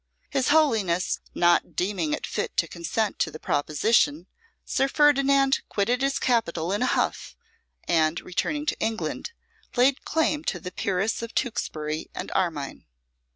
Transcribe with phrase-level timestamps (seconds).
[0.31, 4.25] His Holiness not deeming it fit to consent to the proposition,
[4.65, 7.35] Sir Ferdinand quitted his capital in a huff,
[7.87, 9.31] and, returning to England,
[9.77, 12.85] laid claim to the peerages of Tewkesbury and Armine.